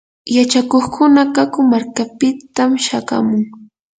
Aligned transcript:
yachakuqkuna 0.35 1.21
karu 1.35 1.59
markapitam 1.71 2.71
shayamun. 2.85 3.43